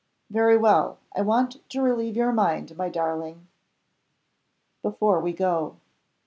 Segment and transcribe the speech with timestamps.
[0.31, 0.97] "Very well.
[1.15, 3.45] I want to relieve your mind, my darling
[4.81, 5.75] before we go.